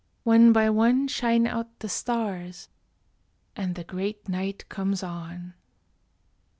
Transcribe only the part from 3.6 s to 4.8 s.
the great night